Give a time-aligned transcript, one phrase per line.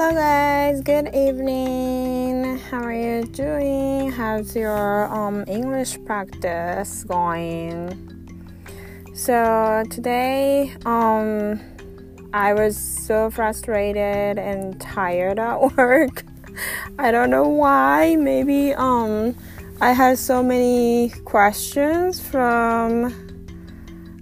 [0.00, 0.80] Hello, guys.
[0.82, 2.56] Good evening.
[2.70, 4.12] How are you doing?
[4.12, 7.90] How's your um, English practice going?
[9.12, 11.58] So today, um,
[12.32, 16.22] I was so frustrated and tired at work.
[16.96, 18.14] I don't know why.
[18.14, 19.34] Maybe um,
[19.80, 23.06] I had so many questions from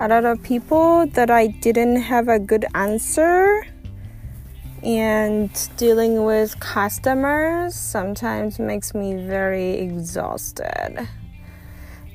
[0.00, 3.66] a lot of people that I didn't have a good answer.
[4.82, 11.08] And dealing with customers sometimes makes me very exhausted.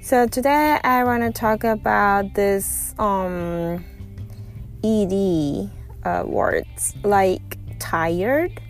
[0.01, 3.83] So today I want to talk about this um,
[4.83, 5.69] ED
[6.05, 8.61] uh, words like tired,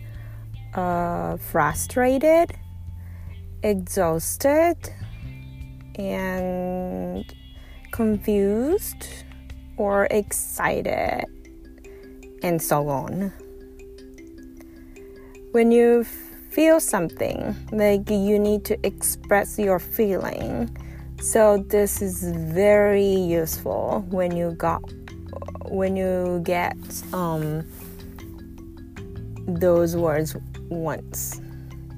[0.74, 2.52] uh, frustrated,
[3.62, 4.78] exhausted,
[5.96, 7.34] and
[7.91, 9.08] confused
[9.78, 11.26] or excited,
[12.41, 13.32] and so on.
[15.54, 16.04] When you
[16.49, 20.76] feel something, like you need to express your feeling.
[21.21, 24.82] So this is very useful when you got
[25.65, 26.76] when you get
[27.13, 27.63] um,
[29.48, 30.35] those words
[30.70, 31.40] once.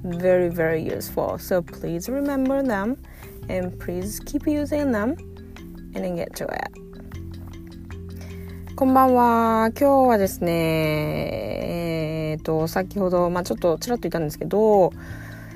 [0.03, 1.38] Very very useful.
[1.38, 2.97] So please remember them
[3.47, 5.16] and please keep using them
[5.95, 6.84] and then get to it.
[8.76, 9.72] こんばんは。
[9.80, 10.52] 今日はですね、
[12.34, 14.92] えっ、と、先ほど、まあちょっとちらっと言ったんですけど、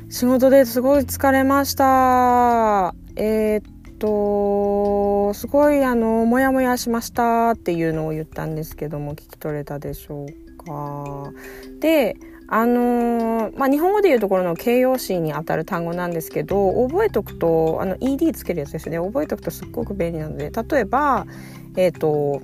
[0.07, 2.95] 仕事ですごい疲れました。
[3.17, 11.33] えっ、と、すごいあの、もやもやしましたっていうのを言ったんですけども、聞き取れたでしょうか。
[11.81, 12.15] で、
[12.47, 21.27] あのー、まあ、日本語でいうところの形容詞にあたる単語なんですけど覚えとくとあの ED つけるやつですね覚えとくとすっごく便利なので例えば
[21.75, 22.41] えっ、と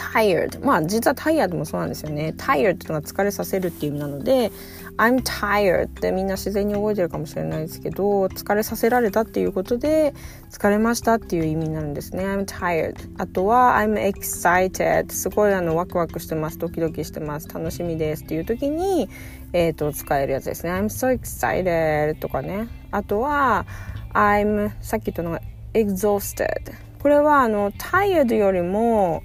[0.00, 0.64] tired.
[0.64, 2.32] まあ実は tired もそうなんですよね。
[2.36, 4.50] tired っていうのが疲れさせるっていう意味なので
[4.96, 10.14] I'm tired ってみんな自然に覚えてるかもしれないですけど疲れさせられたっていうことで
[10.50, 12.24] 疲れましたっていう意味になるんですね。
[12.24, 12.94] I'm tired.
[13.18, 15.12] あとは I'm excited.
[15.12, 16.58] すごいあのワクワクしてます。
[16.58, 17.48] ドキドキしてます。
[17.48, 19.08] 楽しみですっていう時に
[19.52, 20.72] えっ、ー、と使えるやつですね。
[20.72, 22.68] I'm so excited とかね。
[22.90, 23.66] あとは
[24.14, 25.40] I'm さっき言ったのが
[25.74, 29.22] exhausted これはあの tired よりも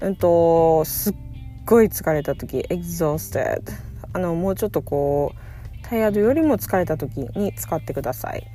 [0.00, 1.14] うんとすっ
[1.66, 3.62] ごい疲れた時 exhausted
[4.12, 8.46] あのもうちょっとこうタイヤドよりも疲れた時に使ってください。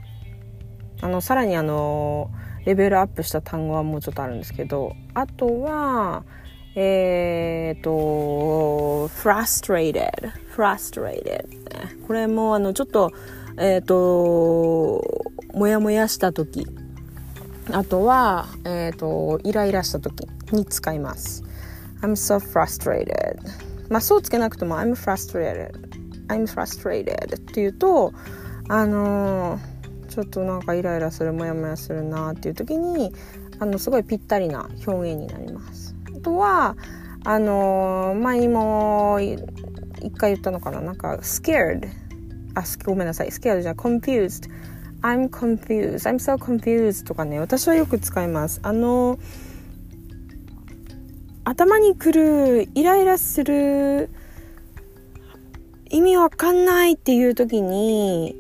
[1.02, 2.31] あのさらにあの
[2.66, 6.24] レベルアップした単語はもうちょっとあるんですけどあとは
[6.76, 11.46] えっ、ー、と frustrated frustrated
[12.08, 13.12] これもあのちょっと
[13.58, 15.04] えっ、ー、と
[15.54, 16.66] モヤモヤした時
[17.72, 21.44] あとは、えーと、イライラした時に使います。
[22.01, 23.40] I'm so frustrated.
[23.90, 25.72] まあそうつけなくても I'm frustrated.
[26.28, 28.13] I'm frustrated っていうと
[28.68, 33.13] あのー、ちょっとなんかイライラするモヤモヤするなっていう時に
[33.59, 35.95] あのすごいぴったりな表現になります。
[36.16, 36.75] あとは
[37.24, 40.81] あのー、前にも一回言ったのかな？
[40.81, 41.88] なんか scared
[42.56, 44.50] あごめんなさい scared じゃ confused
[45.03, 46.09] I'm confused.
[46.09, 48.59] I'm so confused とかね私はよく使います。
[48.64, 49.19] あの
[51.44, 54.09] 頭にくるイライラする
[55.90, 58.34] 意味わかんないっていう時に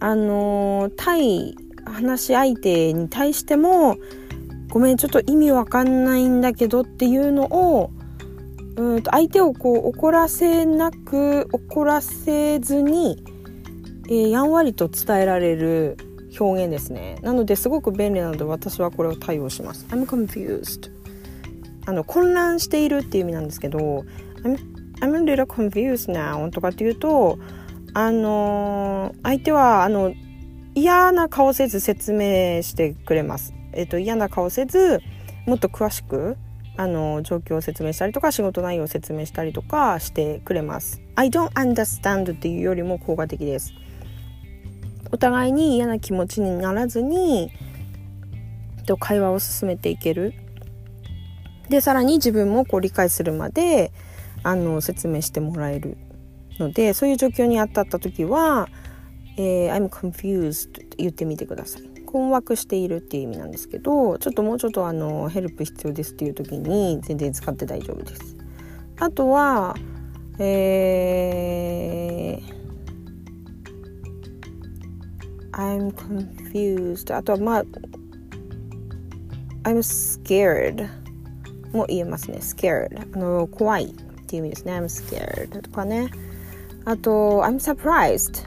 [0.00, 3.98] あの対話し相手に対しても
[4.70, 7.90] ごめんちょっと意味わかんないんだけどっていうのを
[8.76, 13.22] うんと相手をこう怒らせなく怒らせずに
[14.10, 15.96] えー、やんわりと伝えられる
[16.38, 20.90] 表現ですねなのですごく便利なので私はこれを対応します I'm confused
[21.86, 23.78] あの混乱しているっていう意味なんですけど
[24.42, 24.58] I'm,
[25.00, 27.38] I'm a little confused now とかっていうと
[27.94, 30.12] あのー、相手はあの
[30.74, 33.52] 嫌な顔せず説明してくれます。
[33.72, 35.00] えっと、嫌な顔せず
[35.46, 36.36] もっと詳しく
[36.76, 41.00] あの状況を説明したりとか仕事内容を説明したりとかしてくれます。
[41.16, 43.74] I don't understand っていうよりも効果的です。
[45.12, 47.52] お互いに嫌な気持ちにならずに
[48.98, 50.34] 会話を進めていける
[51.68, 53.92] でさらに自分もこう理解するまで
[54.42, 55.96] あの説明してもらえる
[56.58, 58.68] のでそういう状況にあったった時は
[59.38, 61.82] 「えー、I'm confused」って言ってみてください。
[62.06, 68.36] 困惑しているっていう意味なんですけどちょっともうちょっとあのヘルプ必要ですっていう時に全然使って大丈夫です。
[68.98, 69.76] あとは
[70.40, 72.59] えー
[75.52, 77.64] I'm confused あとはまあ
[79.64, 80.88] I'm scared
[81.72, 83.92] も言えますね scared あの怖いっ
[84.26, 86.10] ていう意味ですね I'm scared とかね
[86.84, 88.46] あと I'm surprised、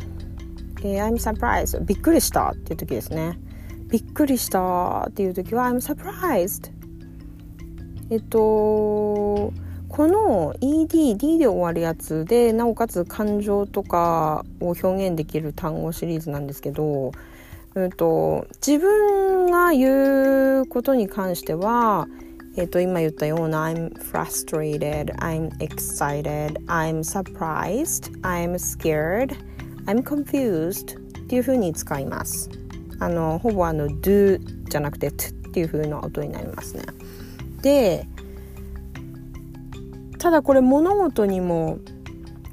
[0.79, 3.37] えー、I'm surprised びっくりしたっていう時ですね
[3.89, 6.71] びっくりしたっていう時は I'm surprised
[8.09, 9.53] えっと
[9.93, 17.11] この ED、D で終わるやつでなおかつ感情とかを表現できる単語シリーズなんですけど、
[17.75, 22.07] うんと、自分が言うことに関しては、
[22.57, 29.37] えっと、今言ったような I'm frustrated, I'm excited, I'm surprised, I'm scared,
[29.85, 32.49] I'm confused っていう風に使います。
[32.97, 36.83] あのほぼあの do じゃなくて t っていう風な音になりますね。
[37.61, 38.07] で
[40.23, 41.79] ただこれ物事にも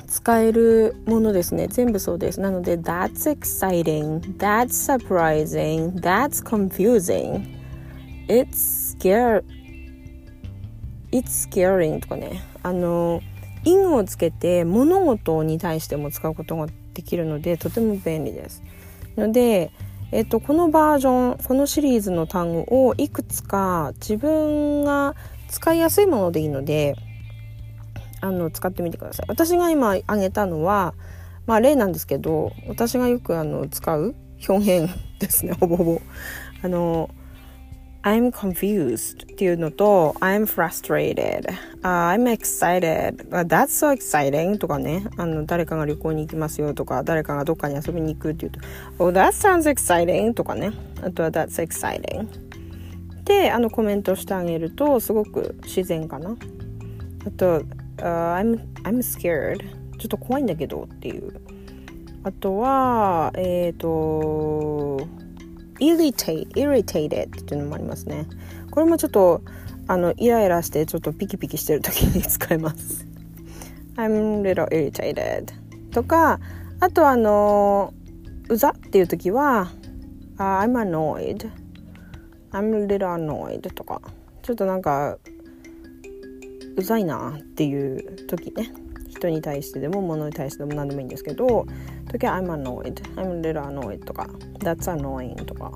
[0.08, 1.69] 使えるものですね。
[1.69, 2.40] 全部そうです。
[2.40, 4.37] なので That's exciting.
[4.38, 5.93] That's surprising.
[6.00, 7.46] That's confusing.
[8.26, 9.44] It's scary
[11.12, 12.43] It's scary とかね。
[12.64, 13.20] あの
[13.62, 18.64] 因をつけて物事に対しても使うことができるのでとても便利です。
[19.16, 19.70] ので
[20.11, 25.14] えっと、このバージョンこのシリーズの単語をいくつか自分が
[25.46, 26.96] 使いやすいものでいいので
[28.20, 29.26] あの使ってみてください。
[29.28, 30.94] 私が今挙げたのは
[31.46, 34.14] まあ例なんですけど私がよくあの使う
[34.49, 35.52] 表現ですね。
[35.58, 36.00] ほぼほぼ。
[36.62, 37.11] あの
[38.02, 41.50] I'm confused っていうのと I'm frustrated、
[41.82, 45.05] uh, I'm excited That's so exciting とかね。
[45.16, 48.61] あの誰かが旅行に行きますよとか誰かがどっかに遊びに行くっていうと
[48.99, 50.73] Oh that sounds exciting とかね。
[51.02, 52.50] あとは That's exciting
[53.25, 56.37] であのコメントしてあげるとすごく自然かな。
[57.26, 57.62] あと、
[58.00, 59.58] uh, I'm, I'm scared.
[59.99, 61.41] ちょっと怖いんだけどっていう。
[62.23, 64.99] あとはえっ、ー、と
[65.79, 68.26] irritate, irritated っていうのもありますね。
[68.70, 69.43] これもちょっと
[69.87, 73.06] あのイライラしてちょっとピキピキしてる時に使えます。
[73.97, 75.47] I'm little irritated.
[75.91, 76.41] とか
[76.81, 77.93] あとあの
[78.49, 79.70] うざっていう時は、
[80.37, 81.50] uh, I'm annoyed.
[82.52, 84.00] I'm little annoyed とか。
[84.43, 85.19] ちょっとなんか
[86.80, 88.72] うざいなっていう時ね
[89.08, 91.66] 人に対してでも物に対してでも何でもいいんですけど
[92.10, 94.28] 時は I'm annoyed I'm little annoyed とか
[94.58, 95.72] That's annoying とか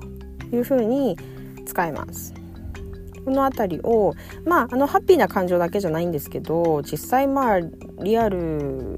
[0.51, 1.17] いう風に
[1.65, 2.33] 使えます
[3.23, 4.13] この辺りを
[4.45, 7.59] まああのハッピーな感情だけじゃないんですけど実際まあ
[8.03, 8.97] リアル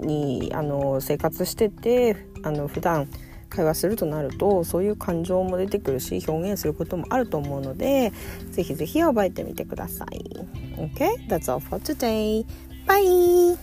[0.00, 3.08] にあの生活しててあの普段
[3.50, 8.12] 会話するとなるとそういう感情も出てくるし表現することもあると思うので
[8.50, 10.61] ぜひぜひ覚えてみてください。
[10.78, 11.14] Okay?
[11.28, 12.44] That's all for today.
[12.86, 13.56] Bye!